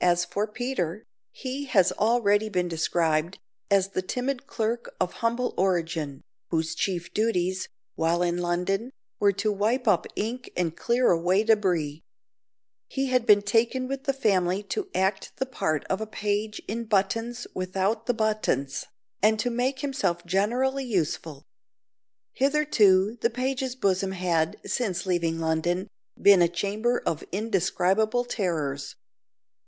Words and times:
As 0.00 0.24
for 0.24 0.46
Peter, 0.46 1.04
he 1.30 1.66
has 1.66 1.92
already 1.92 2.48
been 2.48 2.68
described 2.68 3.38
as 3.70 3.88
the 3.90 4.00
timid 4.00 4.46
clerk 4.46 4.94
of 4.98 5.14
humble 5.14 5.52
origin, 5.58 6.22
whose 6.50 6.74
chief 6.74 7.12
duties, 7.12 7.68
while 7.94 8.22
in 8.22 8.38
London, 8.38 8.92
were 9.20 9.32
to 9.32 9.52
wipe 9.52 9.86
up 9.86 10.06
ink 10.16 10.50
and 10.56 10.74
clear 10.76 11.10
away 11.10 11.44
debris. 11.44 12.00
He 12.86 13.06
had 13.08 13.26
been 13.26 13.42
taken 13.42 13.88
with 13.88 14.04
the 14.04 14.14
family 14.14 14.62
to 14.68 14.88
act 14.94 15.32
the 15.36 15.44
part 15.44 15.84
of 15.88 16.00
a 16.00 16.06
page 16.06 16.62
in 16.66 16.84
buttons 16.84 17.46
without 17.52 18.06
the 18.06 18.14
buttons 18.14 18.86
and 19.20 19.38
to 19.40 19.50
make 19.50 19.80
himself 19.80 20.24
generally 20.24 20.84
useful. 20.84 21.44
Hitherto 22.32 23.16
the 23.20 23.30
page's 23.30 23.76
bosom 23.76 24.12
had, 24.12 24.56
since 24.64 25.04
leaving 25.04 25.40
London, 25.40 25.88
been 26.18 26.40
a 26.40 26.48
chamber 26.48 27.02
of 27.04 27.22
indescribable 27.32 28.24
terrors. 28.24 28.94